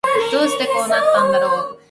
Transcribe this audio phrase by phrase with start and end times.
[0.31, 1.77] どうしてこうなったんだろう